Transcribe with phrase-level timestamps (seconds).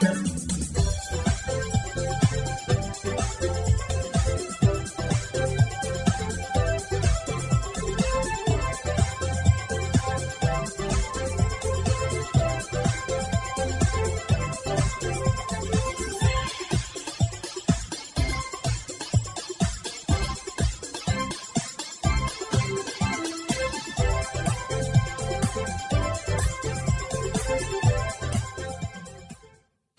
[0.00, 0.33] Thank you.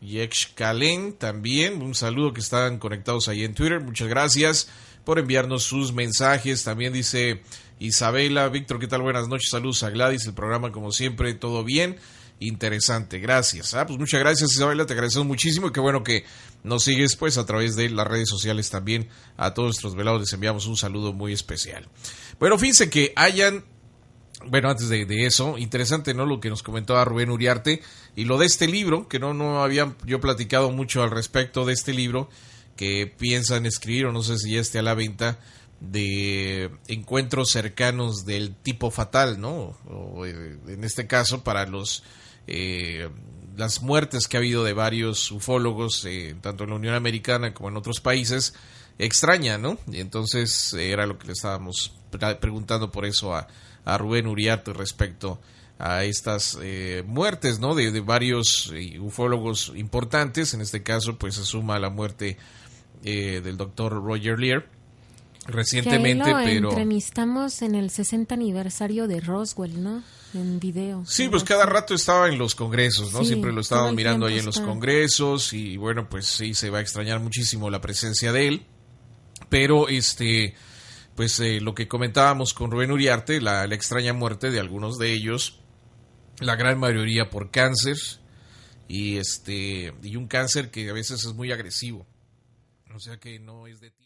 [0.01, 3.81] Yexcalen también, un saludo que están conectados ahí en Twitter.
[3.81, 4.69] Muchas gracias
[5.05, 6.63] por enviarnos sus mensajes.
[6.63, 7.43] También dice
[7.79, 9.03] Isabela, Víctor, ¿qué tal?
[9.03, 11.97] Buenas noches, saludos a Gladys, el programa como siempre, todo bien
[12.41, 13.19] interesante.
[13.19, 13.75] Gracias.
[13.75, 16.25] Ah, pues muchas gracias Isabela, te agradecemos muchísimo y qué bueno que
[16.65, 19.09] nos sigues pues a través de las redes sociales también.
[19.37, 21.89] A todos nuestros velados les enviamos un saludo muy especial.
[22.39, 23.65] Bueno, fíjense que hayan,
[24.47, 26.27] bueno, antes de, eso, interesante, ¿no?
[26.27, 27.83] Lo que nos comentaba Rubén Uriarte
[28.15, 31.73] y lo de este libro, que no, no había yo platicado mucho al respecto de
[31.73, 32.29] este libro
[32.77, 35.39] que piensan escribir o no sé si ya esté a la venta
[35.81, 39.77] de encuentros cercanos del tipo fatal, ¿no?
[40.25, 42.03] Eh, en este caso para los
[42.47, 43.09] eh,
[43.57, 47.71] las muertes que ha habido de varios ufólogos, eh, tanto en la Unión Americana como
[47.71, 48.55] en otros países,
[48.99, 49.79] extraña, ¿no?
[49.91, 51.95] Y entonces eh, era lo que le estábamos
[52.41, 53.49] preguntando por eso a,
[53.85, 55.41] a Rubén Uriarte respecto
[55.79, 56.59] a estas
[57.05, 57.75] muertes, ¿no?
[57.75, 62.39] De, varios ufólogos importantes, en este caso, pues se suma la muerte
[63.03, 64.65] del doctor Roger Lear
[65.47, 70.03] recientemente, lo pero entrevistamos en el 60 aniversario de Roswell, ¿no?
[70.35, 71.05] En video.
[71.07, 73.25] Sí, pues cada rato estaba en los congresos, ¿no?
[73.25, 76.81] Siempre lo estábamos mirando ahí en los congresos y bueno, pues sí se va a
[76.81, 78.67] extrañar muchísimo la presencia de él,
[79.49, 80.55] pero este
[81.15, 85.13] pues eh, lo que comentábamos con Rubén Uriarte, la, la extraña muerte de algunos de
[85.13, 85.61] ellos,
[86.41, 87.97] la gran mayoría por cáncer
[88.89, 92.07] y este y un cáncer que a veces es muy agresivo.
[92.95, 94.06] O sea que no es de ti.